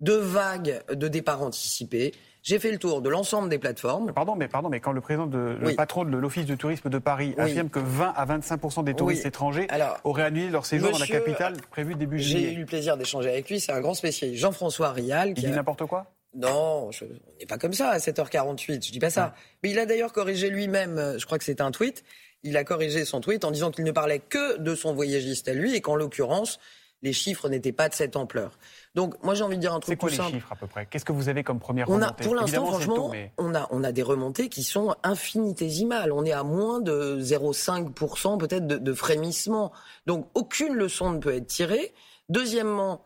de 0.00 0.12
vagues 0.12 0.82
de 0.92 1.08
départ 1.08 1.42
anticipés. 1.42 2.12
J'ai 2.42 2.60
fait 2.60 2.70
le 2.70 2.78
tour 2.78 3.02
de 3.02 3.08
l'ensemble 3.08 3.48
des 3.48 3.58
plateformes. 3.58 4.12
Pardon, 4.12 4.36
mais 4.36 4.46
pardon, 4.46 4.68
mais 4.68 4.78
quand 4.78 4.92
le 4.92 5.00
président 5.00 5.26
de, 5.26 5.56
le 5.60 5.74
patron 5.74 6.04
de 6.04 6.16
l'Office 6.16 6.44
du 6.46 6.56
tourisme 6.56 6.88
de 6.90 6.98
Paris 6.98 7.34
Oui. 7.36 7.42
affirme 7.44 7.68
que 7.68 7.80
20 7.80 8.12
à 8.16 8.24
25% 8.24 8.84
des 8.84 8.94
touristes 8.94 9.22
Oui. 9.24 9.28
étrangers 9.28 9.66
Alors, 9.68 9.98
auraient 10.04 10.22
annulé 10.22 10.48
leur 10.48 10.64
séjour 10.64 10.92
dans 10.92 10.98
la 10.98 11.06
capitale 11.08 11.56
prévu 11.72 11.96
début 11.96 12.20
J'ai 12.20 12.38
juillet, 12.38 12.52
eu 12.52 12.60
le 12.60 12.66
plaisir 12.66 12.96
d'échanger 12.96 13.30
avec 13.30 13.50
lui, 13.50 13.58
c'est 13.58 13.72
un 13.72 13.80
grand 13.80 13.94
spécialiste. 13.94 14.38
Jean-François 14.40 14.92
Rial, 14.92 15.30
il 15.30 15.34
qui 15.34 15.40
dit 15.40 15.46
a- 15.52 15.56
n'importe 15.56 15.86
quoi? 15.86 16.12
Non, 16.34 16.90
je- 16.92 17.04
on 17.06 17.38
n'est 17.40 17.46
pas 17.46 17.58
comme 17.58 17.72
ça 17.72 17.88
à 17.88 17.98
7h48, 17.98 18.86
je 18.86 18.92
dis 18.92 18.98
pas 19.00 19.10
ça. 19.10 19.34
Mais 19.64 19.70
il 19.70 19.78
a 19.80 19.86
d'ailleurs 19.86 20.12
corrigé 20.12 20.48
lui-même, 20.50 20.98
euh, 20.98 21.18
je 21.18 21.26
crois 21.26 21.38
que 21.38 21.44
c'était 21.44 21.62
un 21.62 21.70
tweet, 21.72 22.04
il 22.44 22.56
a 22.56 22.62
corrigé 22.62 23.04
son 23.06 23.20
tweet 23.20 23.44
en 23.44 23.50
disant 23.50 23.70
qu'il 23.72 23.84
ne 23.84 23.90
parlait 23.90 24.20
que 24.20 24.58
de 24.58 24.74
son 24.76 24.94
voyagiste 24.94 25.48
à 25.48 25.54
lui 25.54 25.74
et 25.74 25.80
qu'en 25.80 25.96
l'occurrence, 25.96 26.60
les 27.02 27.12
chiffres 27.12 27.48
n'étaient 27.48 27.72
pas 27.72 27.88
de 27.88 27.94
cette 27.94 28.16
ampleur. 28.16 28.58
Donc 28.94 29.22
moi 29.22 29.34
j'ai 29.34 29.42
envie 29.44 29.56
de 29.56 29.60
dire 29.60 29.72
un 29.72 29.76
C'est 29.76 29.96
truc 29.96 29.98
quoi 30.00 30.08
tout 30.08 30.12
les 30.12 30.16
simple. 30.18 30.32
chiffres 30.34 30.52
à 30.52 30.56
peu 30.56 30.66
près? 30.66 30.86
Qu'est-ce 30.86 31.04
que 31.04 31.12
vous 31.12 31.28
avez 31.28 31.44
comme 31.44 31.58
première 31.60 31.88
On 31.90 32.00
a, 32.00 32.06
remontée? 32.06 32.24
pour 32.24 32.34
l'instant, 32.34 32.64
c'est 32.64 32.70
franchement, 32.70 32.94
tôt, 32.96 33.08
mais- 33.10 33.32
on, 33.38 33.54
a, 33.54 33.66
on 33.70 33.84
a 33.84 33.92
des 33.92 34.02
remontées 34.02 34.48
qui 34.48 34.62
sont 34.62 34.94
infinitésimales. 35.02 36.10
On 36.12 36.24
est 36.24 36.32
à 36.32 36.42
moins 36.42 36.80
de 36.80 37.18
0,5% 37.20 38.38
peut-être 38.38 38.66
de, 38.66 38.76
de 38.76 38.92
frémissement. 38.94 39.72
Donc 40.06 40.28
aucune 40.34 40.74
leçon 40.74 41.10
ne 41.12 41.18
peut 41.18 41.34
être 41.34 41.46
tirée. 41.46 41.92
Deuxièmement, 42.28 43.02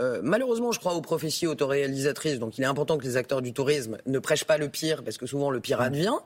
euh, 0.00 0.20
malheureusement, 0.22 0.72
je 0.72 0.78
crois 0.80 0.94
aux 0.94 1.00
prophéties 1.00 1.46
autoréalisatrices. 1.46 2.38
Donc 2.38 2.58
il 2.58 2.62
est 2.62 2.66
important 2.66 2.98
que 2.98 3.04
les 3.04 3.16
acteurs 3.16 3.42
du 3.42 3.52
tourisme 3.52 3.98
ne 4.06 4.18
prêchent 4.18 4.44
pas 4.44 4.58
le 4.58 4.68
pire, 4.68 5.02
parce 5.04 5.18
que 5.18 5.26
souvent 5.26 5.50
le 5.50 5.60
pire 5.60 5.80
advient. 5.80 6.16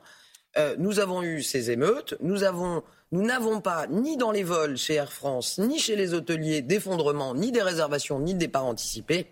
Euh, 0.57 0.75
nous 0.77 0.99
avons 0.99 1.23
eu 1.23 1.41
ces 1.41 1.71
émeutes. 1.71 2.15
Nous 2.21 2.43
avons, 2.43 2.83
nous 3.11 3.23
n'avons 3.23 3.61
pas 3.61 3.87
ni 3.87 4.17
dans 4.17 4.31
les 4.31 4.43
vols 4.43 4.77
chez 4.77 4.95
Air 4.95 5.11
France, 5.11 5.57
ni 5.57 5.79
chez 5.79 5.95
les 5.95 6.13
hôteliers 6.13 6.61
d'effondrement, 6.61 7.33
ni 7.33 7.51
des 7.51 7.61
réservations, 7.61 8.19
ni 8.19 8.33
de 8.33 8.39
départs 8.39 8.65
anticipés. 8.65 9.27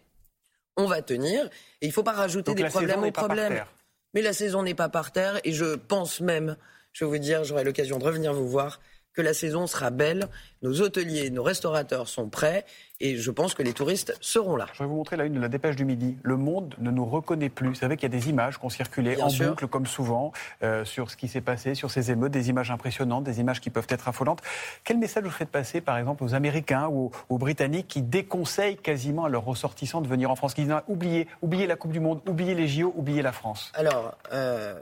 On 0.77 0.85
va 0.85 1.01
tenir. 1.01 1.45
Et 1.81 1.85
il 1.85 1.89
ne 1.89 1.93
faut 1.93 2.03
pas 2.03 2.13
rajouter 2.13 2.51
Donc 2.51 2.57
des 2.57 2.69
problèmes 2.69 3.03
aux 3.03 3.11
problèmes. 3.11 3.63
Mais 4.13 4.21
la 4.21 4.33
saison 4.33 4.63
n'est 4.63 4.73
pas 4.73 4.89
par 4.89 5.11
terre 5.11 5.39
et 5.43 5.53
je 5.53 5.75
pense 5.75 6.19
même, 6.21 6.57
je 6.91 7.05
vais 7.05 7.11
vous 7.11 7.17
dire, 7.17 7.43
j'aurai 7.43 7.63
l'occasion 7.63 7.97
de 7.97 8.03
revenir 8.03 8.33
vous 8.33 8.47
voir, 8.47 8.81
que 9.13 9.21
la 9.21 9.33
saison 9.33 9.67
sera 9.67 9.89
belle. 9.89 10.27
Nos 10.61 10.81
hôteliers, 10.81 11.29
nos 11.31 11.43
restaurateurs 11.43 12.07
sont 12.07 12.29
prêts 12.29 12.65
et 12.99 13.17
je 13.17 13.31
pense 13.31 13.55
que 13.55 13.63
les 13.63 13.73
touristes 13.73 14.15
seront 14.21 14.55
là. 14.55 14.67
Je 14.73 14.83
vais 14.83 14.87
vous 14.87 14.95
montrer 14.95 15.17
la 15.17 15.25
une 15.25 15.33
de 15.33 15.39
la 15.39 15.47
dépêche 15.49 15.75
du 15.75 15.85
midi. 15.85 16.17
Le 16.21 16.37
monde 16.37 16.75
ne 16.79 16.91
nous 16.91 17.05
reconnaît 17.05 17.49
plus. 17.49 17.69
Vous 17.69 17.75
savez 17.75 17.97
qu'il 17.97 18.03
y 18.11 18.15
a 18.15 18.19
des 18.19 18.29
images 18.29 18.59
qui 18.59 18.65
ont 18.65 18.69
circulé 18.69 19.15
Bien 19.15 19.25
en 19.25 19.29
sûr. 19.29 19.49
boucle, 19.49 19.67
comme 19.67 19.87
souvent, 19.87 20.31
euh, 20.61 20.85
sur 20.85 21.09
ce 21.09 21.17
qui 21.17 21.27
s'est 21.27 21.41
passé, 21.41 21.73
sur 21.73 21.89
ces 21.89 22.11
émeutes, 22.11 22.31
des 22.31 22.49
images 22.49 22.69
impressionnantes, 22.69 23.23
des 23.23 23.39
images 23.39 23.59
qui 23.59 23.71
peuvent 23.71 23.87
être 23.89 24.07
affolantes. 24.07 24.41
Quel 24.83 24.97
message 24.99 25.23
vous 25.23 25.31
faites 25.31 25.49
passer, 25.49 25.81
par 25.81 25.97
exemple, 25.97 26.23
aux 26.23 26.35
Américains 26.35 26.87
ou 26.87 27.05
aux, 27.07 27.11
aux 27.29 27.37
Britanniques 27.39 27.87
qui 27.87 28.03
déconseillent 28.03 28.77
quasiment 28.77 29.25
à 29.25 29.29
leurs 29.29 29.45
ressortissants 29.45 30.01
de 30.01 30.07
venir 30.07 30.29
en 30.29 30.35
France, 30.35 30.53
qui 30.53 30.61
disent 30.61 30.71
Ah, 30.71 30.83
oubliez, 30.87 31.27
oubliez 31.41 31.65
la 31.65 31.75
Coupe 31.75 31.91
du 31.91 31.99
Monde, 31.99 32.21
oubliez 32.27 32.53
les 32.53 32.67
JO, 32.67 32.93
oubliez 32.95 33.23
la 33.23 33.31
France? 33.31 33.71
Alors, 33.73 34.15
euh, 34.31 34.79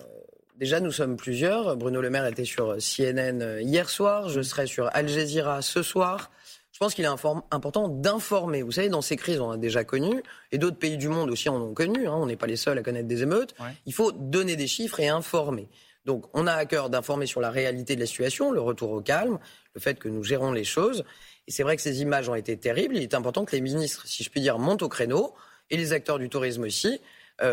déjà, 0.59 0.79
nous 0.79 0.91
sommes 0.91 1.15
plusieurs. 1.17 1.75
Bruno 1.77 2.01
Le 2.01 2.09
Maire 2.09 2.25
était 2.27 2.45
sur 2.45 2.77
CNN 2.77 3.59
hier 3.61 3.89
soir. 3.89 4.29
Je 4.29 4.41
serai 4.41 4.67
sur 4.67 4.89
Al 4.93 5.07
Jazeera 5.07 5.61
ce 5.61 5.81
soir. 5.81 6.29
Je 6.71 6.77
pense 6.77 6.93
qu'il 6.93 7.03
est 7.03 7.07
important 7.07 7.89
d'informer. 7.89 8.61
Vous 8.61 8.71
savez, 8.71 8.89
dans 8.89 9.01
ces 9.01 9.15
crises, 9.17 9.39
on 9.39 9.51
a 9.51 9.57
déjà 9.57 9.83
connu, 9.83 10.23
et 10.51 10.57
d'autres 10.57 10.77
pays 10.77 10.97
du 10.97 11.09
monde 11.09 11.29
aussi 11.29 11.49
en 11.49 11.61
ont 11.61 11.73
connu. 11.73 12.07
hein. 12.07 12.13
on 12.13 12.25
n'est 12.25 12.37
pas 12.37 12.47
les 12.47 12.55
seuls 12.55 12.77
à 12.77 12.83
connaître 12.83 13.07
des 13.07 13.21
émeutes. 13.23 13.53
Ouais. 13.59 13.75
Il 13.85 13.93
faut 13.93 14.11
donner 14.13 14.55
des 14.55 14.67
chiffres 14.67 14.99
et 14.99 15.09
informer. 15.09 15.67
Donc, 16.05 16.25
on 16.33 16.47
a 16.47 16.53
à 16.53 16.65
cœur 16.65 16.89
d'informer 16.89 17.25
sur 17.25 17.41
la 17.41 17.49
réalité 17.49 17.95
de 17.95 17.99
la 17.99 18.05
situation, 18.05 18.51
le 18.51 18.61
retour 18.61 18.91
au 18.91 19.01
calme, 19.01 19.39
le 19.73 19.81
fait 19.81 19.99
que 19.99 20.07
nous 20.07 20.23
gérons 20.23 20.53
les 20.53 20.63
choses. 20.63 21.03
Et 21.47 21.51
c'est 21.51 21.63
vrai 21.63 21.75
que 21.75 21.81
ces 21.81 22.01
images 22.01 22.29
ont 22.29 22.35
été 22.35 22.55
terribles. 22.55 22.95
Il 22.95 23.03
est 23.03 23.13
important 23.13 23.43
que 23.43 23.55
les 23.55 23.61
ministres, 23.61 24.03
si 24.07 24.23
je 24.23 24.29
puis 24.29 24.39
dire, 24.39 24.57
montent 24.57 24.81
au 24.83 24.89
créneau, 24.89 25.33
et 25.69 25.77
les 25.77 25.91
acteurs 25.91 26.17
du 26.17 26.29
tourisme 26.29 26.63
aussi, 26.63 26.93
euh, 26.95 26.97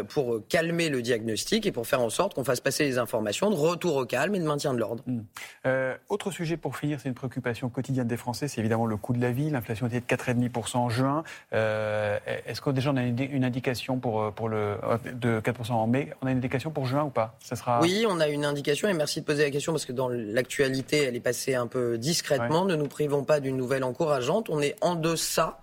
pour 0.09 0.41
calmer 0.49 0.89
le 0.89 1.03
diagnostic 1.03 1.67
et 1.67 1.73
pour 1.73 1.87
faire 1.87 2.01
en 2.01 2.11
sorte 2.11 2.35
qu'on 2.35 2.45
fasse 2.45 2.61
passer 2.61 2.85
les 2.85 2.99
informations 2.99 3.51
de 3.51 3.55
retour 3.55 3.97
au 3.97 4.05
calme 4.05 4.35
et 4.35 4.39
de 4.39 4.45
maintien 4.45 4.75
de 4.75 4.79
l'ordre. 4.79 5.03
Hmm. 5.07 5.21
Euh, 5.67 5.95
autre 6.09 6.31
sujet 6.31 6.57
pour 6.57 6.77
finir, 6.77 6.99
c'est 7.01 7.09
une 7.09 7.15
préoccupation 7.15 7.69
quotidienne 7.69 8.07
des 8.07 8.17
Français, 8.17 8.49
c'est 8.49 8.61
évidemment 8.61 8.87
le 8.87 8.97
coût 8.97 9.13
de 9.13 9.21
la 9.21 9.31
vie. 9.31 9.51
L'inflation 9.51 9.87
était 9.87 10.01
de 10.01 10.07
4,5% 10.07 10.77
en 10.77 10.89
juin. 10.89 11.25
Euh, 11.53 12.19
Est-ce 12.47 12.61
que 12.61 12.71
déjà 12.71 12.91
on 12.93 12.97
a 12.97 13.03
une, 13.03 13.45
indication 13.45 13.99
pour, 13.99 14.33
pour 14.33 14.49
le, 14.49 14.77
de 15.13 15.41
4% 15.41 15.73
en 15.73 15.87
mai? 15.87 16.13
On 16.23 16.27
a 16.27 16.31
une 16.31 16.39
indication 16.39 16.71
pour 16.71 16.87
juin 16.87 17.05
ou 17.05 17.11
pas? 17.11 17.37
Ça 17.41 17.57
sera... 17.57 17.81
Oui, 17.81 18.05
on 18.09 18.21
a 18.21 18.29
une 18.29 18.45
indication 18.45 18.89
et 18.89 18.95
merci 18.95 19.21
de 19.21 19.27
poser 19.27 19.45
la 19.45 19.51
question 19.51 19.73
parce 19.73 19.85
que 19.85 19.93
dans 19.93 20.09
l'actualité, 20.09 21.05
elle 21.05 21.17
est 21.17 21.21
passée 21.21 21.55
un 21.55 21.67
peu 21.67 21.99
discrètement. 21.99 22.65
Ne 22.65 22.77
nous 22.77 22.89
privons 22.89 23.25
pas 23.25 23.41
d'une 23.41 23.57
nouvelle 23.57 23.85
encourageante. 23.85 24.51
On 24.51 24.61
est 24.61 24.77
en 24.81 24.95
deçà 24.95 25.59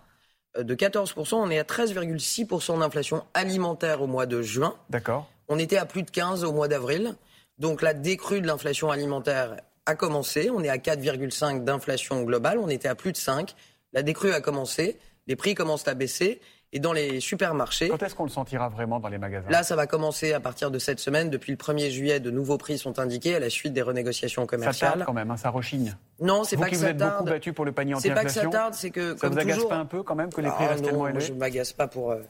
de 0.58 0.76
14%. 0.76 1.36
On 1.36 1.50
est 1.50 1.60
à 1.60 1.64
13,6% 1.64 2.80
d'inflation 2.80 3.24
alimentaire 3.34 4.02
au 4.02 4.08
mois 4.08 4.26
de 4.26 4.42
juin. 4.42 4.76
D'accord. 4.90 5.30
On 5.48 5.60
était 5.60 5.78
à 5.78 5.86
plus 5.86 6.04
de 6.04 6.12
15 6.12 6.44
au 6.44 6.54
mois 6.54 6.68
d'avril. 6.68 7.16
Donc 7.60 7.82
la 7.82 7.94
décrue 7.94 8.42
de 8.42 8.48
l'inflation 8.48 8.92
alimentaire 8.92 9.58
a 9.86 9.96
commencé. 9.96 10.50
On 10.50 10.64
est 10.64 10.70
à 10.70 10.78
4,5 10.78 11.64
d'inflation 11.64 12.24
globale. 12.24 12.58
On 12.60 12.70
était 12.70 12.88
à 12.88 12.96
plus 12.96 13.12
de 13.12 13.18
5. 13.18 13.56
La 13.92 14.02
décrue 14.02 14.32
a 14.34 14.42
commencé. 14.42 14.98
Les 15.28 15.36
prix 15.36 15.56
commencent 15.56 15.88
à 15.88 15.94
baisser 15.94 16.42
et 16.74 16.80
dans 16.80 16.92
les 16.92 17.20
supermarchés. 17.20 17.88
Quand 17.88 18.02
est-ce 18.02 18.16
qu'on 18.16 18.24
le 18.24 18.30
sentira 18.30 18.68
vraiment 18.68 19.00
dans 19.00 19.08
les 19.08 19.20
magasins? 19.20 19.50
Là, 19.50 19.62
ça 19.62 19.76
va 19.76 19.86
commencer 19.86 20.34
à 20.34 20.40
partir 20.40 20.72
de 20.72 20.80
cette 20.80 21.00
semaine. 21.00 21.30
Depuis 21.30 21.52
le 21.52 21.58
1er 21.58 21.92
juillet, 21.92 22.20
de 22.20 22.32
nouveaux 22.32 22.58
prix 22.58 22.80
sont 22.80 22.98
indiqués 22.98 23.36
à 23.36 23.40
la 23.40 23.52
suite 23.52 23.74
des 23.74 23.84
renégociations 23.84 24.48
commerciales. 24.48 24.92
Ça 24.92 24.98
tarde 24.98 25.06
quand 25.06 25.14
même, 25.14 25.30
hein, 25.30 25.38
ça 25.38 25.52
rechigne. 25.52 25.96
Non, 26.20 26.44
c'est 26.44 26.58
pas 26.58 26.70
que 26.70 26.76
ça 26.76 26.94
tarde. 26.94 26.98
Vous 26.98 27.04
êtes 27.04 27.14
beaucoup 27.14 27.30
battu 27.30 27.54
pour 27.54 27.66
le 27.66 27.72
panier. 27.72 27.94
C'est 28.00 28.14
pas 28.14 28.26
que 28.26 28.32
ça 28.32 28.48
tarde, 28.48 28.74
c'est 28.74 28.90
que 28.90 29.16
ça 29.16 29.30
vous 29.30 29.38
agace 29.38 29.64
pas 29.66 29.78
un 29.78 29.86
peu 29.86 30.02
quand 30.02 30.16
même 30.16 30.34
que 30.34 30.42
les 30.42 30.50
prix 30.50 30.66
ah 30.66 30.70
restent 30.70 30.84
tellement 30.84 31.08
élevés 31.08 31.22
Je 31.22 31.34
m'agace 31.34 31.74
pas 31.74 31.88
pour. 31.88 32.12
Euh, 32.12 32.22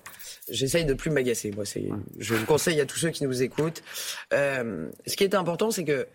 j'essaye 0.49 0.83
de 0.83 0.93
plus 0.93 1.09
m'agacer. 1.09 1.51
Moi, 1.51 1.65
c'est. 1.65 1.87
Je 2.19 2.35
le 2.35 2.45
conseille 2.45 2.81
à 2.81 2.85
tous 2.85 2.97
ceux 2.97 3.11
qui 3.11 3.23
nous 3.23 3.41
écoutent. 3.41 3.81
Euh, 4.33 4.89
ce 5.07 5.15
qui 5.15 5.23
est 5.23 5.35
important, 5.35 5.71
c'est 5.71 5.85
que 5.85 6.05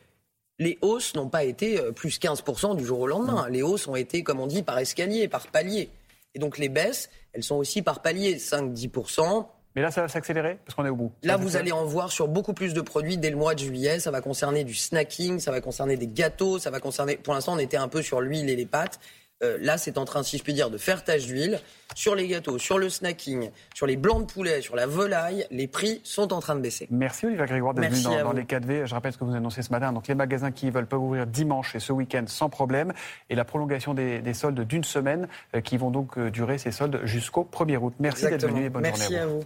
les 0.58 0.76
hausses 0.82 1.14
n'ont 1.14 1.28
pas 1.28 1.44
été 1.44 1.80
euh, 1.80 1.92
plus 1.92 2.18
15% 2.18 2.76
du 2.76 2.84
jour 2.84 3.00
au 3.00 3.06
lendemain. 3.06 3.48
Les 3.48 3.62
hausses 3.62 3.88
ont 3.88 3.96
été, 3.96 4.22
comme 4.22 4.40
on 4.40 4.46
dit, 4.46 4.62
par 4.62 4.78
escalier, 4.78 5.28
par 5.28 5.46
palier. 5.46 5.88
Et 6.34 6.38
donc 6.38 6.58
les 6.58 6.68
baisses, 6.68 7.08
elles 7.38 7.44
sont 7.44 7.54
aussi 7.54 7.82
par 7.82 8.02
palier, 8.02 8.36
5-10%. 8.36 9.46
Mais 9.76 9.82
là, 9.82 9.92
ça 9.92 10.02
va 10.02 10.08
s'accélérer 10.08 10.58
parce 10.64 10.74
qu'on 10.74 10.84
est 10.84 10.88
au 10.88 10.96
bout. 10.96 11.12
Là, 11.22 11.36
vous 11.36 11.56
allez 11.56 11.70
en 11.70 11.84
voir 11.84 12.10
sur 12.10 12.26
beaucoup 12.26 12.52
plus 12.52 12.74
de 12.74 12.80
produits 12.80 13.16
dès 13.16 13.30
le 13.30 13.36
mois 13.36 13.54
de 13.54 13.60
juillet. 13.60 14.00
Ça 14.00 14.10
va 14.10 14.20
concerner 14.20 14.64
du 14.64 14.74
snacking, 14.74 15.38
ça 15.38 15.52
va 15.52 15.60
concerner 15.60 15.96
des 15.96 16.08
gâteaux, 16.08 16.58
ça 16.58 16.70
va 16.70 16.80
concerner. 16.80 17.16
Pour 17.16 17.34
l'instant, 17.34 17.52
on 17.54 17.58
était 17.58 17.76
un 17.76 17.86
peu 17.86 18.02
sur 18.02 18.20
l'huile 18.20 18.50
et 18.50 18.56
les 18.56 18.66
pâtes. 18.66 18.98
Euh, 19.42 19.56
là, 19.60 19.78
c'est 19.78 19.98
en 19.98 20.04
train, 20.04 20.22
si 20.22 20.38
je 20.38 20.42
puis 20.42 20.52
dire, 20.52 20.70
de 20.70 20.78
faire 20.78 21.04
tache 21.04 21.26
d'huile. 21.26 21.60
Sur 21.94 22.14
les 22.14 22.28
gâteaux, 22.28 22.58
sur 22.58 22.78
le 22.78 22.90
snacking, 22.90 23.50
sur 23.74 23.86
les 23.86 23.96
blancs 23.96 24.26
de 24.26 24.30
poulet, 24.30 24.60
sur 24.60 24.76
la 24.76 24.86
volaille, 24.86 25.46
les 25.50 25.66
prix 25.66 26.00
sont 26.04 26.32
en 26.32 26.40
train 26.40 26.54
de 26.54 26.60
baisser. 26.60 26.86
Merci 26.90 27.26
Olivier 27.26 27.46
Grégoire 27.46 27.74
d'être 27.74 27.90
venu 27.90 28.22
dans, 28.22 28.32
les 28.32 28.44
4V. 28.44 28.86
Je 28.86 28.94
rappelle 28.94 29.12
ce 29.12 29.18
que 29.18 29.24
vous 29.24 29.34
annoncez 29.34 29.62
ce 29.62 29.70
matin. 29.70 29.92
Donc 29.92 30.06
les 30.06 30.14
magasins 30.14 30.52
qui 30.52 30.70
veulent 30.70 30.86
peuvent 30.86 31.02
ouvrir 31.02 31.26
dimanche 31.26 31.74
et 31.74 31.80
ce 31.80 31.92
week-end 31.92 32.24
sans 32.26 32.50
problème. 32.50 32.92
Et 33.30 33.34
la 33.34 33.44
prolongation 33.44 33.94
des, 33.94 34.34
soldes 34.34 34.60
d'une 34.60 34.84
semaine 34.84 35.28
euh, 35.56 35.60
qui 35.60 35.78
vont 35.78 35.90
donc 35.90 36.18
euh, 36.18 36.30
durer 36.30 36.58
ces 36.58 36.70
soldes 36.70 37.00
jusqu'au 37.04 37.48
1er 37.50 37.78
août. 37.78 37.94
Merci 37.98 38.26
d'être 38.26 38.46
venu 38.46 38.64
et 38.64 38.68
bonne 38.68 38.82
Merci 38.82 39.02
journée 39.04 39.18
à 39.18 39.26
vous. 39.26 39.40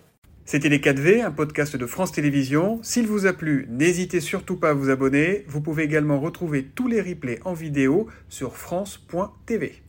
C'était 0.44 0.68
Les 0.68 0.80
4V, 0.80 1.24
un 1.24 1.30
podcast 1.30 1.76
de 1.76 1.86
France 1.86 2.10
Télévisions. 2.10 2.80
S'il 2.82 3.06
vous 3.06 3.26
a 3.26 3.32
plu, 3.32 3.68
n'hésitez 3.70 4.20
surtout 4.20 4.56
pas 4.56 4.70
à 4.70 4.74
vous 4.74 4.90
abonner. 4.90 5.44
Vous 5.46 5.60
pouvez 5.60 5.84
également 5.84 6.18
retrouver 6.18 6.64
tous 6.64 6.88
les 6.88 7.00
replays 7.00 7.38
en 7.44 7.52
vidéo 7.52 8.08
sur 8.28 8.56
France.tv. 8.56 9.81